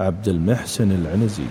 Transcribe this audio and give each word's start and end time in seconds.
عبد 0.00 0.28
المحسن 0.28 0.92
العنزي. 0.92 1.46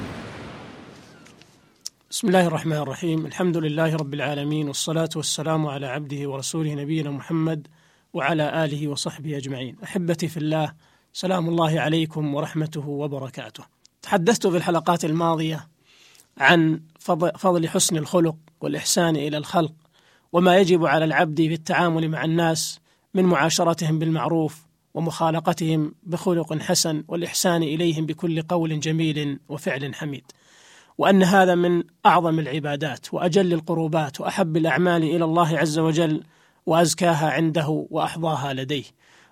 بسم 2.12 2.28
الله 2.28 2.48
الرحمن 2.48 2.78
الرحيم. 2.78 3.26
الحمد 3.26 3.58
لله 3.58 3.96
رب 3.96 4.14
العالمين 4.14 4.68
والصلاة 4.68 5.10
والسلام 5.16 5.68
على 5.68 5.88
عبده 5.88 6.30
ورسوله 6.30 6.74
نبينا 6.74 7.12
محمد 7.12 7.68
وعلى 8.14 8.66
آله 8.66 8.88
وصحبه 8.88 9.38
أجمعين. 9.38 9.76
أحبتي 9.84 10.28
في 10.28 10.38
الله 10.38 10.74
سلام 11.14 11.50
الله 11.50 11.80
عليكم 11.80 12.36
ورحمته 12.36 12.88
وبركاته. 12.88 13.64
تحدثت 14.02 14.48
في 14.48 14.58
الحلقات 14.58 15.06
الماضية 15.06 15.68
عن 16.38 16.82
فضل 17.38 17.68
حسن 17.68 17.98
الخلق 17.98 18.36
والإحسان 18.62 19.16
إلى 19.16 19.38
الخلق 19.38 19.74
وما 20.34 20.58
يجب 20.58 20.86
على 20.86 21.06
العبد 21.06 21.38
في 21.38 21.54
التعامل 21.54 22.10
مع 22.10 22.26
الناس 22.26 22.80
من 23.14 23.24
معاشرتهم 23.24 24.00
بالمعروف 24.00 24.69
ومخالقتهم 24.94 25.96
بخلق 26.04 26.58
حسن 26.58 27.04
والإحسان 27.08 27.64
إليهم 27.64 28.06
بكل 28.06 28.42
قول 28.42 28.80
جميل 28.80 29.40
وفعل 29.50 29.96
حميد. 29.96 30.24
وأن 30.98 31.24
هذا 31.24 31.56
من 31.56 31.84
أعظم 32.06 32.40
العبادات 32.40 33.14
وأجل 33.14 33.54
القربات 33.54 34.22
وأحب 34.22 34.58
الأعمال 34.58 35.04
إلى 35.04 35.26
الله 35.26 35.58
عز 35.58 35.80
وجل 35.80 36.24
وأزكاها 36.66 37.30
عنده 37.32 37.86
وأحظاها 37.90 38.54
لديه. 38.54 38.84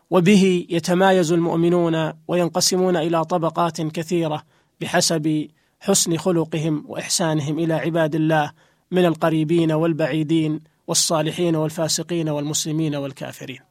وبه 0.09 0.65
يتمايز 0.69 1.31
المؤمنون 1.31 2.13
وينقسمون 2.27 2.97
إلى 2.97 3.25
طبقات 3.25 3.81
كثيرة 3.81 4.43
بحسب 4.81 5.47
حسن 5.79 6.17
خلقهم 6.17 6.85
وإحسانهم 6.87 7.59
إلى 7.59 7.73
عباد 7.73 8.15
الله 8.15 8.51
من 8.91 9.05
القريبين 9.05 9.71
والبعيدين 9.71 10.59
والصالحين 10.87 11.55
والفاسقين 11.55 12.29
والمسلمين 12.29 12.95
والكافرين. 12.95 13.66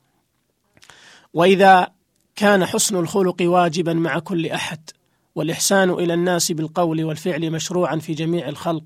وإذا 1.36 1.88
كان 2.36 2.66
حسن 2.66 2.96
الخلق 2.96 3.36
واجبا 3.40 3.92
مع 3.92 4.18
كل 4.18 4.46
أحد 4.46 4.90
والإحسان 5.34 5.90
إلى 5.90 6.14
الناس 6.14 6.52
بالقول 6.52 7.04
والفعل 7.04 7.50
مشروعا 7.50 7.96
في 7.96 8.14
جميع 8.14 8.48
الخلق 8.48 8.82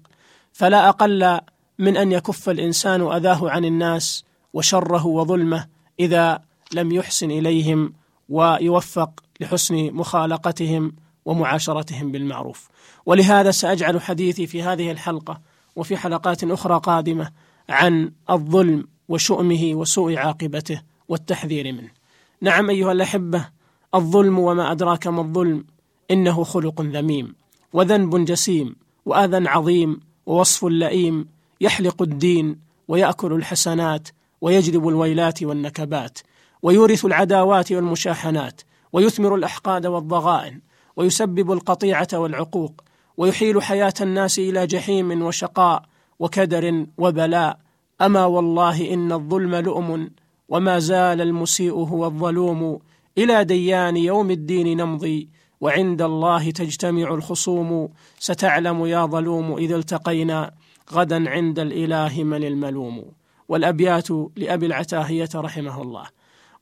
فلا 0.53 0.89
أقل 0.89 1.41
من 1.79 1.97
أن 1.97 2.13
يكف 2.13 2.49
الإنسان 2.49 3.13
أذاه 3.13 3.51
عن 3.51 3.65
الناس 3.65 4.25
وشره 4.53 5.07
وظلمه 5.07 5.67
إذا 6.01 6.43
لم 6.73 6.93
يحسن 6.93 7.31
إليهم 7.31 7.93
ويوفق 8.29 9.21
لحسن 9.41 9.93
مخالقتهم 9.93 10.93
ومعاشرتهم 11.25 12.13
بالمعروف. 12.13 12.69
ولهذا 13.07 13.51
سأجعل 13.51 14.01
حديثي 14.01 14.47
في 14.47 14.63
هذه 14.63 14.91
الحلقة 14.91 15.41
وفي 15.77 15.97
حلقات 15.97 16.45
أخرى 16.45 16.81
قادمة 16.83 17.31
عن 17.69 18.13
الظلم 18.31 18.89
وشؤمه 19.09 19.71
وسوء 19.75 20.17
عاقبته 20.17 20.83
والتحذير 21.09 21.73
منه. 21.73 22.00
نعم 22.43 22.71
أيها 22.71 22.93
الأحبة 22.93 23.49
الظلم 23.95 24.39
وما 24.39 24.73
أدراك 24.73 25.07
ما 25.07 25.21
الظلم 25.21 25.65
إنه 26.11 26.45
خلق 26.45 26.81
ذميم 26.81 27.35
وذنب 27.73 28.25
جسيم 28.25 28.77
واذى 29.07 29.49
عظيم 29.49 30.01
ووصف 30.27 30.65
لئيم 30.65 31.29
يحلق 31.61 32.03
الدين 32.03 32.59
ويأكل 32.89 33.33
الحسنات 33.33 34.09
ويجلب 34.41 34.89
الويلات 34.89 35.43
والنكبات 35.43 36.19
ويورث 36.63 37.05
العداوات 37.05 37.73
والمشاحنات 37.73 38.61
ويثمر 38.93 39.35
الأحقاد 39.35 39.87
والضغائن 39.87 40.61
ويسبب 40.97 41.53
القطيعة 41.53 42.09
والعقوق 42.15 42.81
ويحيل 43.17 43.63
حياة 43.63 43.95
الناس 44.01 44.39
إلى 44.39 44.67
جحيم 44.67 45.23
وشقاء 45.23 45.83
وكدر 46.19 46.87
وبلاء. 46.99 47.59
أما 48.01 48.25
والله 48.25 48.95
إن 48.95 49.13
الظلم 49.13 49.55
لؤم 49.55 50.11
وما 50.51 50.79
زال 50.79 51.21
المسيء 51.21 51.73
هو 51.73 52.07
الظلوم 52.07 52.79
إلى 53.19 53.45
ديان 53.45 53.97
يوم 53.97 54.31
الدين 54.31 54.77
نمضي 54.77 55.29
وعند 55.61 56.03
الله 56.03 56.51
تجتمع 56.51 57.15
الخصوم. 57.15 57.89
ستعلم 58.19 58.87
يا 58.87 59.07
ظلوم 59.07 59.57
إذا 59.57 59.77
التقينا 59.77 60.51
غدا 60.93 61.31
عند 61.31 61.59
الإله 61.59 62.25
من 62.25 62.45
الملوم. 62.45 63.05
والأبيات 63.49 64.09
لأبي 64.37 64.67
العتاهية 64.67 65.29
رحمه 65.35 65.83
الله. 65.83 66.07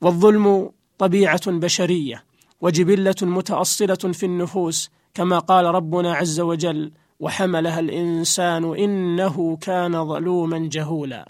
والظلم 0.01 0.71
طبيعة 0.99 1.51
بشرية 1.51 2.25
وجبلة 2.61 3.15
متأصلة 3.23 3.95
في 3.95 4.27
النفوس 4.27 4.91
كما 5.15 5.39
قال 5.39 5.65
ربنا 5.65 6.15
عز 6.15 6.41
وجل 6.41 6.93
وحملها 7.21 7.81
الإنسان 7.81 8.75
إنه 8.75 9.57
كان 9.57 10.09
ظلوما 10.09 10.59
جهولا 10.73 11.29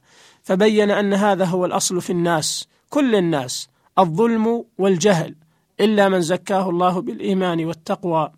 فبين 0.48 0.90
أن 0.90 1.14
هذا 1.14 1.44
هو 1.44 1.64
الأصل 1.64 2.00
في 2.00 2.10
الناس 2.10 2.68
كل 2.90 3.14
الناس 3.14 3.68
الظلم 3.98 4.64
والجهل 4.78 5.34
إلا 5.80 6.08
من 6.08 6.20
زكاه 6.20 6.70
الله 6.70 7.00
بالإيمان 7.00 7.64
والتقوى 7.64 8.32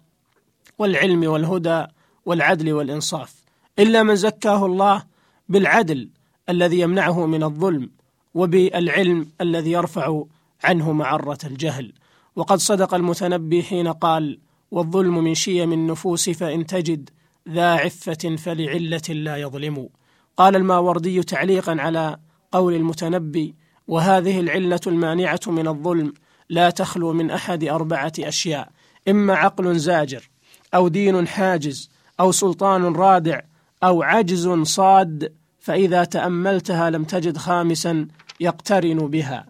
والعلم 0.78 1.24
والهدى 1.24 1.86
والعدل 2.26 2.72
والإنصاف 2.72 3.34
إلا 3.78 4.02
من 4.02 4.16
زكاه 4.16 4.66
الله 4.66 5.02
بالعدل 5.48 6.08
الذي 6.48 6.80
يمنعه 6.80 7.26
من 7.26 7.42
الظلم 7.42 7.90
وبالعلم 8.34 9.28
الذي 9.40 9.70
يرفع 9.70 10.24
عنه 10.64 10.92
معرة 10.92 11.38
الجهل. 11.44 11.92
وقد 12.36 12.58
صدق 12.58 12.94
المتنبي 12.94 13.62
حين 13.62 13.88
قال 13.88 14.38
والظلم 14.70 15.24
من 15.24 15.34
شيم 15.34 15.72
النفوس 15.72 16.30
فإن 16.30 16.66
تجد 16.66 17.10
ذا 17.48 17.72
عفة 17.72 18.36
فلعلة 18.36 19.08
لا 19.08 19.36
يظلم. 19.36 19.88
قال 20.36 20.56
الماوردي 20.56 21.22
تعليقا 21.22 21.76
على 21.80 22.16
قول 22.52 22.74
المتنبي 22.74 23.54
وهذه 23.88 24.40
العلة 24.40 24.80
المانعة 24.86 25.40
من 25.46 25.68
الظلم 25.68 26.12
لا 26.48 26.70
تخلو 26.70 27.12
من 27.12 27.30
أحد 27.30 27.64
أربعة 27.64 28.12
أشياء 28.18 28.68
إما 29.08 29.34
عقل 29.34 29.78
زاجر 29.78 30.30
أو 30.74 30.88
دين 30.88 31.28
حاجز 31.28 31.90
أو 32.20 32.32
سلطان 32.32 32.84
رادع 32.84 33.40
أو 33.84 34.02
عجز 34.02 34.48
صاد 34.48 35.32
فإذا 35.60 36.04
تأملتها 36.04 36.90
لم 36.90 37.04
تجد 37.04 37.36
خامسا 37.36 38.08
يقترن 38.40 38.98
بها. 38.98 39.46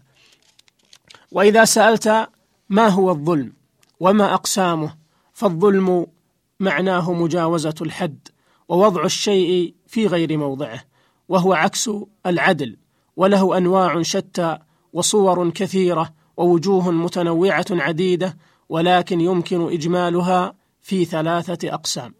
وإذا 1.32 1.64
سألت 1.64 2.28
ما 2.68 2.88
هو 2.88 3.10
الظلم 3.10 3.52
وما 4.00 4.34
أقسامه 4.34 4.94
فالظلم 5.34 6.06
معناه 6.60 7.12
مجاوزة 7.12 7.74
الحد 7.80 8.28
ووضع 8.68 9.04
الشيء 9.04 9.74
في 9.90 10.06
غير 10.06 10.38
موضعه 10.38 10.80
وهو 11.28 11.52
عكس 11.52 11.90
العدل 12.26 12.76
وله 13.16 13.56
أنواع 13.56 14.02
شتى 14.02 14.58
وصور 14.92 15.50
كثيرة 15.50 16.12
ووجوه 16.36 16.90
متنوعة 16.90 17.66
عديدة 17.70 18.36
ولكن 18.68 19.20
يمكن 19.20 19.72
إجمالها 19.72 20.54
في 20.80 21.04
ثلاثة 21.04 21.74
أقسام. 21.74 22.14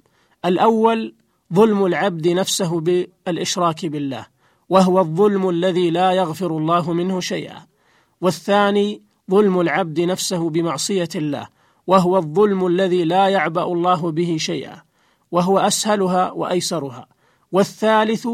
الأول 0.44 1.14
ظلم 1.54 1.86
العبد 1.86 2.28
نفسه 2.28 2.80
بالإشراك 2.80 3.86
بالله 3.86 4.26
وهو 4.68 5.00
الظلم 5.00 5.48
الذي 5.48 5.90
لا 5.90 6.12
يغفر 6.12 6.56
الله 6.56 6.92
منه 6.92 7.20
شيئا. 7.20 7.66
والثاني 8.20 9.02
ظلم 9.30 9.60
العبد 9.60 10.00
نفسه 10.00 10.50
بمعصية 10.50 11.08
الله 11.14 11.48
وهو 11.86 12.16
الظلم 12.16 12.66
الذي 12.66 13.04
لا 13.04 13.28
يعبأ 13.28 13.64
الله 13.64 14.10
به 14.10 14.36
شيئا 14.38 14.82
وهو 15.30 15.58
أسهلها 15.58 16.30
وأيسرها. 16.30 17.19
والثالث 17.52 18.28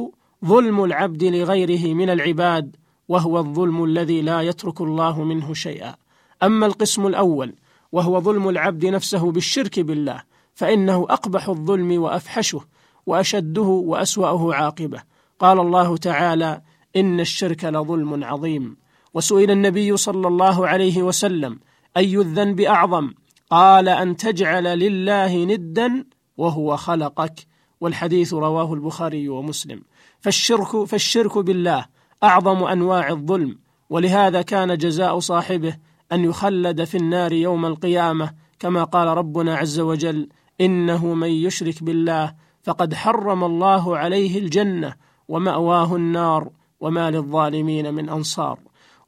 ظلم 0.45 0.85
العبد 0.85 1.25
لغيره 1.25 1.95
من 1.95 2.11
العباد 2.11 2.77
وهو 3.09 3.39
الظلم 3.39 3.85
الذي 3.85 4.23
لا 4.23 4.41
يترك 4.41 4.81
الله 4.81 5.25
منه 5.25 5.55
شيئا. 5.55 5.95
أما 6.43 6.67
القسم 6.67 7.07
الأول 7.07 7.55
وهو 7.93 8.21
ظلم 8.21 8.49
العبد 8.49 8.87
نفسه 8.87 9.31
بالشرك 9.33 9.81
بالله 9.81 10.23
فإنه 10.55 11.07
أقبح 11.11 11.49
الظلم 11.49 12.03
وأفحشه 12.03 12.61
وأشده 13.07 13.63
وأسوأه 13.63 14.55
عاقبة. 14.55 15.03
قال 15.39 15.61
الله 15.61 15.97
تعالى 15.97 16.63
إن 16.97 17.21
الشرك 17.21 17.65
لظلم 17.65 18.25
عظيم. 18.25 18.77
وسئل 19.15 19.51
النبي 19.51 19.97
صلى 19.97 20.29
الله 20.29 20.69
عليه 20.69 21.03
وسلم 21.03 21.61
أي 21.97 22.17
الذنب 22.17 22.61
أعظم؟ 22.61 23.11
قال 23.51 23.89
أن 23.89 24.17
تجعل 24.17 24.65
لله 24.65 25.45
ندا 25.45 26.05
وهو 26.37 26.77
خلقك. 26.77 27.47
والحديث 27.81 28.35
رواه 28.35 28.75
البخاري 28.75 29.29
ومسلم. 29.29 29.83
فالشرك 30.21 30.85
فالشرك 30.85 31.39
بالله 31.39 31.87
أعظم 32.25 32.65
أنواع 32.65 33.11
الظلم 33.11 33.59
ولهذا 33.91 34.43
كان 34.43 34.77
جزاء 34.77 35.19
صاحبه 35.19 35.77
أن 36.13 36.25
يخلد 36.25 36.85
في 36.85 36.97
النار 36.97 37.33
يوم 37.33 37.67
القيامة 37.67 38.31
كما 38.59 38.85
قال 38.85 39.09
ربنا 39.09 39.57
عز 39.57 39.81
وجل 39.81 40.29
إنه 40.61 41.15
من 41.15 41.29
يشرك 41.29 41.83
بالله 41.83 42.35
فقد 42.63 42.95
حرم 42.95 43.45
الله 43.45 43.97
عليه 43.97 44.39
الجنة 44.39 44.95
ومأواه 45.29 45.97
النار 45.97 46.51
وما 46.81 47.11
للظالمين 47.11 47.95
من 47.95 48.09
أنصار. 48.09 48.59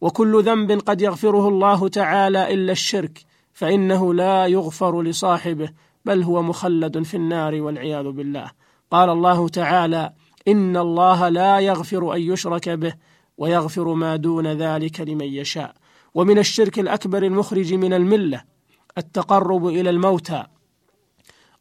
وكل 0.01 0.43
ذنب 0.43 0.73
قد 0.73 1.01
يغفره 1.03 1.49
الله 1.49 1.89
تعالى 1.89 2.55
إلا 2.55 2.73
الشرك 2.73 3.25
فإنه 3.53 4.15
لا 4.15 4.47
يغفر 4.47 5.03
لصاحبه 5.03 5.69
بل 6.09 6.23
هو 6.23 6.43
مخلد 6.43 7.03
في 7.03 7.17
النار 7.17 7.55
والعياذ 7.55 8.11
بالله. 8.11 8.51
قال 8.91 9.11
الله 9.11 9.49
تعالى 9.49 10.13
إن 10.49 10.77
الله 10.77 11.29
لا 11.29 11.59
يغفر 11.61 12.15
أن 12.15 12.21
يشرك 12.21 12.69
به 12.69 12.95
ويغفر 13.39 13.95
ما 13.95 14.17
دون 14.17 14.47
ذلك 14.47 15.01
لمن 15.01 15.27
يشاء. 15.27 15.75
ومن 16.15 16.39
الشرك 16.39 16.79
الأكبر 16.79 17.23
المخرج 17.23 17.75
من 17.75 17.93
الملة 17.93 18.43
التقرب 18.99 19.67
إلى 19.67 19.91
الموتى 19.91 20.45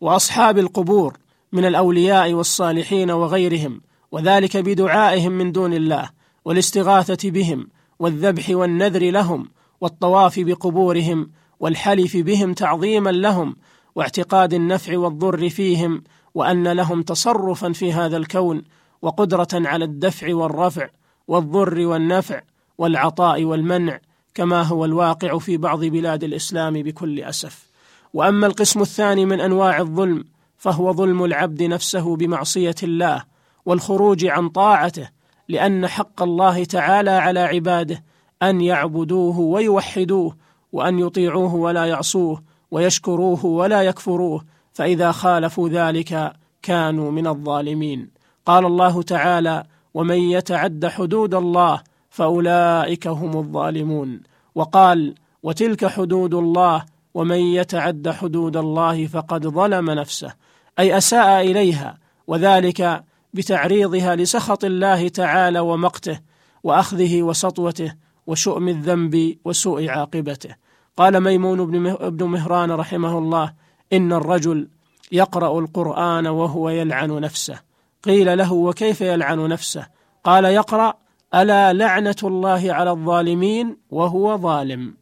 وأصحاب 0.02 0.58
القبور 0.58 1.18
من 1.52 1.66
الأولياء 1.66 2.34
والصالحين 2.34 3.12
وغيرهم 3.12 3.82
وذلك 4.12 4.58
بدعائهم 4.58 5.32
من 5.32 5.52
دون 5.52 5.74
الله 5.74 6.10
والاستغاثة 6.46 7.30
بهم 7.30 7.68
والذبح 8.00 8.50
والنذر 8.50 9.12
لهم 9.12 9.50
والطواف 9.82 10.40
بقبورهم 10.40 11.32
والحلف 11.60 12.18
بهم 12.18 12.54
تعظيما 12.54 13.10
لهم 13.10 13.56
واعتقاد 13.98 14.54
النفع 14.54 14.98
والضر 14.98 15.50
فيهم 15.50 16.04
وأن 16.36 16.68
لهم 16.68 17.02
تصرفا 17.02 17.72
في 17.72 17.94
هذا 17.94 18.18
الكون 18.18 18.64
وقدرة 19.02 19.48
على 19.54 19.86
الدفع 19.86 20.36
والرفع 20.36 20.90
والضر 21.28 21.80
والنفع 21.80 22.42
والعطاء 22.78 23.44
والمنع 23.44 24.00
كما 24.34 24.62
هو 24.62 24.86
الواقع 24.86 25.38
في 25.38 25.58
بعض 25.58 25.86
بلاد 25.86 26.24
الإسلام 26.24 26.74
بكل 26.74 27.20
أسف. 27.20 27.68
وأما 28.14 28.48
القسم 28.48 28.82
الثاني 28.82 29.26
من 29.26 29.42
أنواع 29.42 29.80
الظلم 29.80 30.24
فهو 30.58 30.94
ظلم 30.94 31.24
العبد 31.24 31.64
نفسه 31.64 32.16
بمعصية 32.16 32.76
الله 32.84 33.24
والخروج 33.66 34.26
عن 34.26 34.50
طاعته 34.50 35.10
لأن 35.48 35.88
حق 35.88 36.22
الله 36.22 36.64
تعالى 36.64 37.12
على 37.12 37.40
عباده 37.40 38.04
أن 38.44 38.62
يعبدوه 38.62 39.40
ويوحدوه 39.40 40.36
وأن 40.72 41.00
يطيعوه 41.00 41.56
ولا 41.56 41.86
يعصوه 41.86 42.47
ويشكروه 42.72 43.46
ولا 43.46 43.82
يكفروه 43.82 44.46
فإذا 44.74 45.12
خالفوا 45.12 45.70
ذلك 45.70 46.34
كانوا 46.62 47.12
من 47.12 47.28
الظالمين. 47.28 48.10
قال 48.46 48.66
الله 48.66 49.02
تعالى 49.02 49.64
ومن 49.94 50.18
يتعد 50.18 50.86
حدود 50.86 51.34
الله 51.34 51.82
فأولئك 52.10 53.08
هم 53.08 53.38
الظالمون 53.38 54.22
وقال 54.56 55.16
وتلك 55.44 55.86
حدود 55.86 56.34
الله 56.34 56.86
ومن 57.14 57.40
يتعد 57.40 58.10
حدود 58.10 58.58
الله 58.58 59.08
فقد 59.08 59.48
ظلم 59.48 59.92
نفسه 59.92 60.34
أي 60.80 60.98
أساء 60.98 61.42
إليها 61.42 61.98
وذلك 62.28 63.04
بتعريضها 63.34 64.16
لسخط 64.16 64.66
الله 64.66 65.08
تعالى 65.08 65.60
ومقته 65.60 66.20
وأخذه 66.64 67.24
وسطوته 67.24 67.94
وشؤم 68.28 68.68
الذنب 68.68 69.38
وسوء 69.46 69.90
عاقبته. 69.90 70.56
قال 70.98 71.20
ميمون 71.20 71.66
بن 72.10 72.24
مهران 72.26 72.72
رحمه 72.72 73.18
الله 73.18 73.54
إن 73.94 74.14
الرجل 74.14 74.68
يقرأ 75.12 75.60
القرآن 75.60 76.28
وهو 76.28 76.70
يلعن 76.70 77.20
نفسه. 77.22 77.60
قيل 78.04 78.38
له 78.38 78.54
وكيف 78.54 79.02
يلعن 79.02 79.48
نفسه؟ 79.48 79.88
قال 80.24 80.46
يقرأ 80.46 80.94
ألا 81.36 81.74
لعنة 81.74 82.16
الله 82.24 82.74
على 82.74 82.92
الظالمين 82.92 83.78
وهو 83.90 84.38
ظالم. 84.38 84.94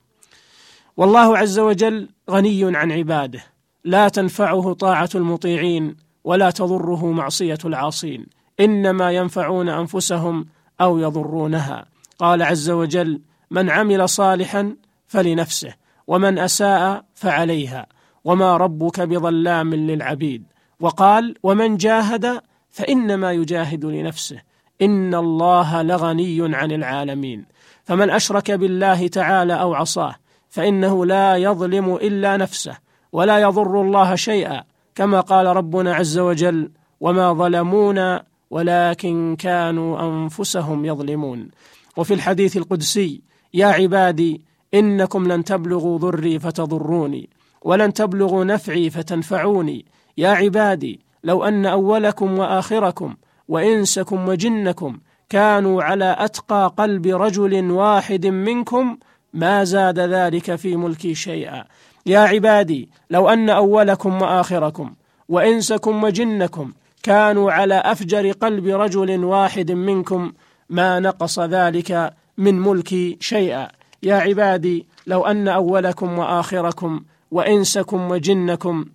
والله 0.98 1.38
عز 1.38 1.60
وجل 1.60 2.10
غني 2.30 2.78
عن 2.78 2.92
عباده. 2.92 3.44
لا 3.84 4.08
تنفعه 4.08 4.74
طاعة 4.74 5.10
المطيعين 5.16 5.96
ولا 6.24 6.52
تضره 6.52 7.12
معصية 7.12 7.58
العاصين. 7.66 8.26
إنما 8.60 9.12
ينفعون 9.12 9.70
أنفسهم 9.70 10.46
أو 10.82 11.00
يضرونها. 11.00 11.86
قال 12.20 12.44
عز 12.44 12.70
وجل 12.70 13.22
من 13.52 13.70
عمل 13.70 14.10
صالحا 14.10 14.76
فلنفسه. 15.08 15.85
ومن 16.08 16.40
أساء 16.40 17.06
فعليها 17.14 17.88
وما 18.24 18.58
ربك 18.58 19.02
بظلام 19.02 19.76
للعبيد. 19.76 20.44
وقال 20.80 21.36
ومن 21.44 21.78
جاهد 21.78 22.42
فإنما 22.70 23.32
يجاهد 23.32 23.86
لنفسه. 23.86 24.42
إن 24.82 25.16
الله 25.16 25.82
لغني 25.82 26.56
عن 26.56 26.72
العالمين. 26.72 27.46
فمن 27.84 28.10
أشرك 28.10 28.52
بالله 28.52 29.08
تعالى 29.08 29.54
أو 29.54 29.74
عصاه 29.74 30.16
فإنه 30.50 31.06
لا 31.06 31.36
يظلم 31.36 31.96
إلا 31.96 32.38
نفسه 32.38 32.78
ولا 33.12 33.40
يضر 33.40 33.82
الله 33.82 34.16
شيئا 34.16 34.64
كما 34.96 35.20
قال 35.20 35.46
ربنا 35.46 35.96
عز 35.96 36.18
وجل 36.20 36.72
وما 37.00 37.34
ظلمونا 37.34 38.24
ولكن 38.50 39.36
كانوا 39.40 40.02
أنفسهم 40.02 40.86
يظلمون. 40.86 41.50
وفي 41.98 42.14
الحديث 42.14 42.58
القدسي 42.58 43.22
يا 43.54 43.68
عبادي 43.68 44.45
إنكم 44.76 45.32
لن 45.32 45.44
تبلغوا 45.44 45.98
ضري 45.98 46.40
فتضروني 46.40 47.30
ولن 47.62 47.94
تبلغوا 47.94 48.44
نفعي 48.44 48.90
فتنفعوني. 48.90 49.86
يا 50.18 50.30
عبادي 50.30 51.00
لو 51.24 51.44
أن 51.44 51.66
أولكم 51.66 52.40
وآخركم 52.40 53.16
وإنسكم 53.48 54.28
وجنكم 54.28 54.98
كانوا 55.30 55.84
على 55.84 56.16
أتقى 56.20 56.74
قلب 56.78 57.08
رجل 57.08 57.72
واحد 57.72 58.28
منكم 58.28 58.98
ما 59.34 59.64
زاد 59.64 60.00
ذلك 60.00 60.56
في 60.56 60.76
ملكي 60.76 61.16
شيئا. 61.16 61.64
يا 62.06 62.20
عبادي 62.20 62.90
لو 63.10 63.30
أن 63.30 63.50
أولكم 63.50 64.22
وآخركم 64.22 64.94
وإنسكم 65.30 66.04
وجنكم 66.04 66.74
كانوا 67.04 67.52
على 67.52 67.76
أفجر 67.76 68.32
قلب 68.32 68.68
رجل 68.68 69.26
واحد 69.26 69.72
منكم 69.72 70.34
ما 70.70 71.00
نقص 71.00 71.40
ذلك 71.40 72.14
من 72.38 72.60
ملكي 72.60 73.18
شيئا. 73.20 73.68
يا 74.06 74.16
عبادي 74.16 74.88
لو 75.08 75.26
أن 75.26 75.48
أولكم 75.48 76.20
وآخركم 76.20 77.02
وإنسكم 77.32 78.12
وجنكم 78.12 78.86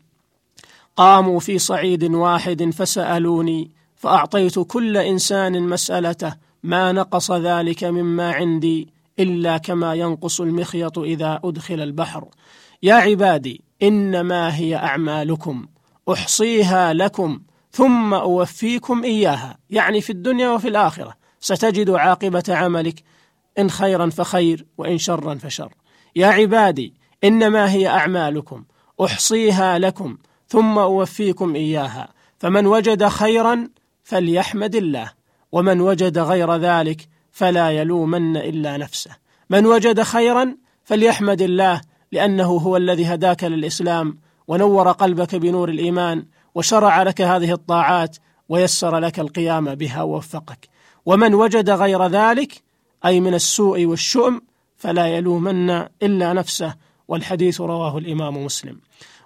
قاموا 0.97 1.41
في 1.41 1.59
صعيد 1.59 2.05
واحد 2.05 2.71
فسألوني 2.71 3.71
فأعطيت 3.97 4.59
كل 4.59 4.97
إنسان 4.97 5.62
مسألته 5.62 6.35
ما 6.62 6.93
نقص 6.93 7.31
ذلك 7.31 7.85
مما 7.85 8.33
عندي 8.33 8.89
إلا 9.19 9.59
كما 9.59 9.95
ينقص 9.95 10.41
المخيط 10.41 10.99
إذا 10.99 11.41
أدخل 11.45 11.81
البحر. 11.81 12.29
يا 12.83 12.95
عبادي 12.95 13.61
إنما 13.83 14.57
هي 14.57 14.76
أعمالكم 14.76 15.67
أحصيها 16.12 16.93
لكم 16.93 17.40
ثم 17.73 18.14
أوفيكم 18.14 19.05
إياها. 19.05 19.59
يعني 19.71 20.00
في 20.00 20.11
الدنيا 20.11 20.50
وفي 20.50 20.69
الآخرة 20.69 21.14
ستجد 21.40 21.90
عاقبة 21.90 22.45
عملك 22.49 23.02
إن 23.59 23.71
خيرا 23.71 24.11
فخير 24.11 24.66
وإن 24.78 24.99
شرا 24.99 25.35
فشر. 25.35 25.75
يا 26.16 26.26
عبادي 26.26 26.95
إنما 27.25 27.73
هي 27.73 27.88
أعمالكم 27.88 28.64
أحصيها 29.04 29.78
لكم 29.78 30.16
ثم 30.49 30.78
أوفيكم 30.78 31.54
إياها. 31.54 32.09
فمن 32.38 32.66
وجد 32.66 33.09
خيرا 33.09 33.69
فليحمد 34.04 34.75
الله 34.75 35.12
ومن 35.52 35.80
وجد 35.80 36.19
غير 36.19 36.57
ذلك 36.57 37.09
فلا 37.33 37.71
يلومن 37.71 38.37
إلا 38.37 38.76
نفسه. 38.76 39.11
من 39.50 39.66
وجد 39.66 40.02
خيرا 40.02 40.57
فليحمد 40.85 41.42
الله 41.42 41.80
لأنه 42.12 42.45
هو 42.45 42.76
الذي 42.76 43.07
هداك 43.07 43.45
للإسلام 43.45 44.19
ونور 44.49 44.92
قلبك 44.92 45.35
بنور 45.35 45.69
الإيمان 45.69 46.26
وشرع 46.54 47.02
لك 47.02 47.21
هذه 47.21 47.52
الطاعات 47.52 48.16
ويسر 48.49 48.99
لك 48.99 49.21
القيام 49.21 49.75
بها 49.75 50.02
ووفقك. 50.02 50.69
ومن 51.07 51.35
وجد 51.35 51.71
غير 51.71 52.07
ذلك 52.07 52.62
أي 53.04 53.21
من 53.21 53.35
السوء 53.35 53.85
والشؤم 53.87 54.40
فلا 54.76 55.07
يلومن 55.07 55.71
إلا 56.02 56.33
نفسه 56.33 56.75
والحديث 57.09 57.61
رواه 57.61 57.99
الإمام 57.99 58.45
مسلم. 58.45 58.76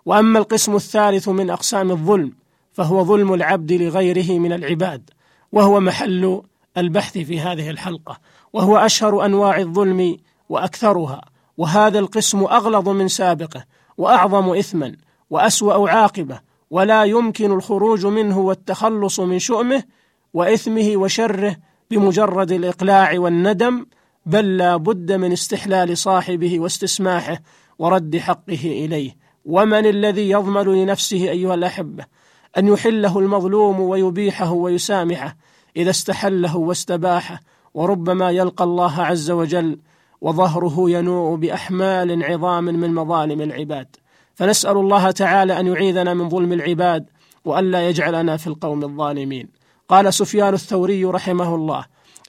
وأما 0.06 0.38
القسم 0.38 0.76
الثالث 0.76 1.28
من 1.28 1.50
أقسام 1.50 1.90
الظلم 1.90 2.32
فهو 2.72 3.04
ظلم 3.04 3.34
العبد 3.34 3.72
لغيره 3.72 4.38
من 4.38 4.52
العباد 4.52 5.10
وهو 5.52 5.80
محل 5.80 6.42
البحث 6.76 7.18
في 7.18 7.40
هذه 7.40 7.70
الحلقة 7.70 8.18
وهو 8.52 8.76
أشهر 8.76 9.24
أنواع 9.24 9.58
الظلم 9.58 10.16
وأكثرها 10.48 11.20
وهذا 11.58 11.98
القسم 11.98 12.44
أغلظ 12.44 12.88
من 12.88 13.08
سابقه 13.08 13.64
وأعظم 13.98 14.50
اثما 14.50 14.96
وأسوأ 15.30 15.90
عاقبة 15.90 16.40
ولا 16.70 17.04
يمكن 17.04 17.52
الخروج 17.52 18.06
منه 18.06 18.38
والتخلص 18.38 19.20
من 19.20 19.38
شؤمه 19.38 19.84
وإثمه 20.34 20.92
وشره 20.96 21.56
بمجرد 21.90 22.52
الإقلاع 22.52 23.18
والندم 23.18 23.86
بل 24.26 24.56
لا 24.56 24.76
بد 24.76 25.12
من 25.12 25.32
استحلال 25.32 25.98
صاحبه 25.98 26.60
واستسماحه 26.60 27.40
ورد 27.78 28.16
حقه 28.16 28.64
إليه. 28.64 29.16
ومن 29.44 29.86
الذي 29.86 30.30
يضمن 30.30 30.62
لنفسه 30.62 31.30
أيها 31.30 31.54
الاحبه 31.54 32.04
أن 32.58 32.68
يحله 32.68 33.18
المظلوم 33.18 33.80
ويبيحه 33.80 34.52
ويسامحه 34.52 35.36
إذا 35.76 35.90
استحله 35.90 36.56
واستباحه 36.56 37.40
وربما 37.74 38.30
يلقى 38.30 38.64
الله 38.64 39.02
عز 39.02 39.30
وجل 39.30 39.78
وظهره 40.20 40.90
ينوء 40.90 41.36
بأحمال 41.36 42.24
عظام 42.24 42.64
من 42.64 42.94
مظالم 42.94 43.40
العباد. 43.40 43.96
فنسأل 44.34 44.76
الله 44.76 45.10
تعالى 45.10 45.60
أن 45.60 45.66
يعيذنا 45.66 46.14
من 46.14 46.28
ظلم 46.28 46.52
العباد 46.52 47.06
وألا 47.44 47.88
يجعلنا 47.88 48.36
في 48.36 48.46
القوم 48.46 48.84
الظالمين. 48.84 49.48
قال 49.88 50.14
سفيان 50.14 50.54
الثوري 50.54 51.04
رحمه 51.04 51.54
الله 51.54 51.84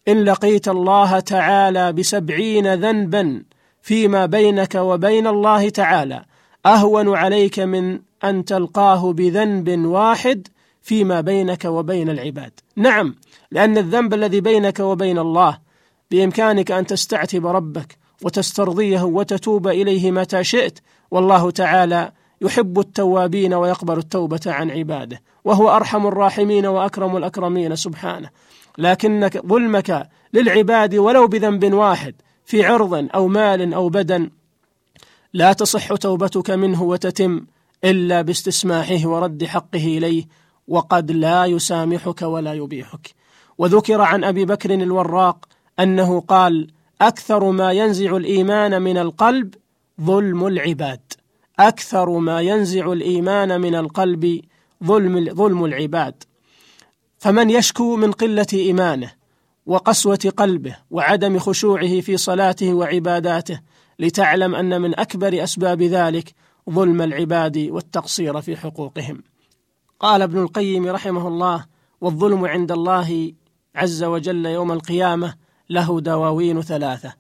إن 0.07 0.24
لقيت 0.24 0.67
الله 0.67 1.19
تعالى 1.19 1.93
بسبعين 1.93 2.74
ذنبا 2.74 3.43
فيما 3.81 4.25
بينك 4.25 4.75
وبين 4.75 5.27
الله 5.27 5.69
تعالى 5.69 6.25
أهون 6.65 7.15
عليك 7.15 7.59
من 7.59 8.00
أن 8.24 8.45
تلقاه 8.45 9.13
بذنب 9.13 9.85
واحد 9.85 10.47
فيما 10.81 11.21
بينك 11.21 11.65
وبين 11.65 12.09
العباد. 12.09 12.51
نعم 12.75 13.15
لأن 13.51 13.77
الذنب 13.77 14.13
الذي 14.13 14.41
بينك 14.41 14.79
وبين 14.79 15.17
الله 15.19 15.57
بإمكانك 16.12 16.71
أن 16.71 16.85
تستعتب 16.85 17.47
ربك 17.47 17.97
وتسترضيه 18.21 19.01
وتتوب 19.01 19.67
إليه 19.67 20.12
متى 20.12 20.43
شئت 20.43 20.79
والله 21.12 21.51
تعالى 21.51 22.12
يحب 22.41 22.79
التوابين 22.79 23.53
ويقبل 23.53 23.97
التوبة 23.97 24.41
عن 24.45 24.71
عباده 24.71 25.21
وهو 25.45 25.75
أرحم 25.75 26.07
الراحمين 26.07 26.65
وأكرم 26.65 27.17
الأكرمين 27.17 27.75
سبحانه. 27.75 28.29
لكنك 28.77 29.45
ظلمك 29.45 30.09
للعباد 30.33 30.95
ولو 30.95 31.27
بذنب 31.27 31.73
واحد 31.73 32.15
في 32.45 32.65
عرض 32.65 33.07
أو 33.15 33.27
مال 33.27 33.73
أو 33.73 33.89
بدن 33.89 34.29
لا 35.33 35.53
تصح 35.53 35.95
توبتك 35.95 36.51
منه 36.51 36.83
وتتم 36.83 37.45
إلا 37.83 38.21
باستسماحه 38.21 39.07
ورد 39.07 39.43
حقه 39.43 39.97
إليه 39.97 40.25
وقد 40.67 41.11
لا 41.11 41.45
يسامحك 41.45 42.21
ولا 42.21 42.53
يبيحك. 42.53 43.09
وذكر 43.57 44.01
عن 44.01 44.23
أبي 44.23 44.45
بكر 44.45 44.73
الوراق 44.73 45.45
أنه 45.79 46.19
قال 46.19 46.67
أكثر 47.01 47.51
ما 47.51 47.71
ينزع 47.71 48.17
الإيمان 48.17 48.81
من 48.81 48.97
القلب 48.97 49.53
ظلم 50.01 50.47
العباد. 50.47 51.04
أكثر 51.59 52.09
ما 52.09 52.41
ينزع 52.41 52.91
الإيمان 52.91 53.62
من 53.62 53.75
القلب 53.75 54.41
ظلم 54.83 55.33
ظلم 55.33 55.65
العباد. 55.65 56.24
فمن 57.17 57.50
يشكو 57.50 57.95
من 57.95 58.12
قلة 58.12 58.47
إيمانه 58.53 59.12
وقسوة 59.65 60.33
قلبه 60.38 60.77
وعدم 60.91 61.39
خشوعه 61.39 62.01
في 62.01 62.17
صلاته 62.17 62.74
وعباداته 62.74 63.59
لتعلم 64.00 64.55
أن 64.55 64.81
من 64.81 65.00
أكبر 65.00 65.43
أسباب 65.43 65.81
ذلك 65.81 66.33
ظلم 66.69 67.01
العباد 67.01 67.57
والتقصير 67.57 68.41
في 68.41 68.57
حقوقهم. 68.57 69.24
قال 70.00 70.21
ابن 70.21 70.41
القيم 70.41 70.88
رحمه 70.88 71.27
الله 71.27 71.65
والظلم 72.01 72.45
عند 72.45 72.71
الله 72.71 73.33
عز 73.75 74.03
وجل 74.03 74.45
يوم 74.45 74.71
القيامة 74.71 75.35
له 75.69 76.00
دواوين 76.00 76.62
ثلاثة. 76.62 77.13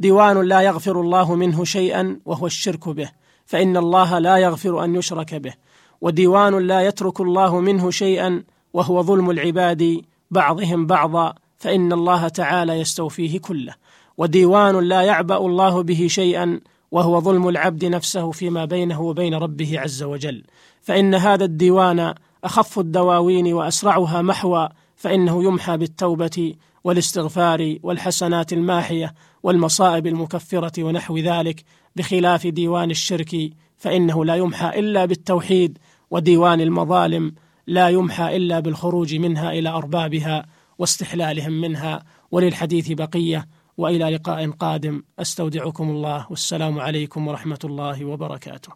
ديوان 0.00 0.40
لا 0.40 0.60
يغفر 0.60 1.00
الله 1.00 1.34
منه 1.34 1.64
شيئا 1.64 2.20
وهو 2.24 2.46
الشرك 2.46 2.88
به. 2.88 3.10
فإن 3.48 3.76
الله 3.76 4.18
لا 4.18 4.36
يغفر 4.36 4.84
أن 4.84 4.94
يشرك 4.94 5.34
به 5.34 5.54
وديوان 6.00 6.58
لا 6.66 6.80
يترك 6.80 7.20
الله 7.20 7.60
منه 7.60 7.90
شيئا 7.90 8.42
وهو 8.72 9.02
ظلم 9.02 9.30
العباد 9.30 10.00
بعضهم 10.30 10.86
بعضا 10.86 11.34
فإن 11.58 11.92
الله 11.92 12.28
تعالى 12.28 12.72
يستوفيه 12.72 13.38
كله. 13.38 13.74
وديوان 14.18 14.78
لا 14.88 15.02
يعبأ 15.02 15.36
الله 15.36 15.82
به 15.82 16.06
شيئا 16.10 16.60
وهو 16.90 17.20
ظلم 17.20 17.48
العبد 17.48 17.84
نفسه 17.84 18.30
فيما 18.30 18.64
بينه 18.64 19.00
وبين 19.00 19.34
ربه 19.34 19.80
عز 19.80 20.02
وجل. 20.02 20.44
فإن 20.82 21.14
هذا 21.14 21.44
الديوان 21.44 22.14
أخف 22.44 22.78
الدواوين 22.78 23.52
وأسرعها 23.52 24.22
محوى 24.22 24.68
فإنه 24.96 25.44
يمحى 25.44 25.76
بالتوبة 25.76 26.54
والاستغفار 26.84 27.76
والحسنات 27.82 28.52
الماحية 28.52 29.14
والمصائب 29.42 30.06
المكفرة 30.06 30.82
ونحو 30.82 31.18
ذلك 31.18 31.64
بخلاف 31.96 32.46
ديوان 32.46 32.90
الشرك 32.90 33.50
فإنه 33.76 34.24
لا 34.24 34.34
يمحى 34.36 34.78
إلا 34.78 35.04
بالتوحيد 35.04 35.78
وديوان 36.10 36.60
المظالم 36.60 37.34
لا 37.66 37.88
يمحى 37.88 38.36
إلا 38.36 38.60
بالخروج 38.60 39.14
منها 39.14 39.52
إلى 39.52 39.68
أربابها 39.68 40.46
واستحلالهم 40.78 41.52
منها. 41.52 42.02
وللحديث 42.30 42.92
بقية 42.92 43.46
وإلى 43.76 44.10
لقاء 44.10 44.50
قادم. 44.50 45.02
أستودعكم 45.18 45.90
الله. 45.90 46.26
والسلام 46.30 46.80
عليكم 46.80 47.28
ورحمة 47.28 47.58
الله 47.64 48.04
وبركاته. 48.04 48.72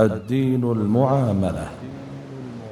الدين 0.00 0.64
المعاملة. 0.64 1.70